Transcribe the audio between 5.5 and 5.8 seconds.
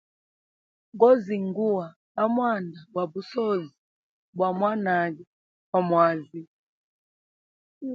gwa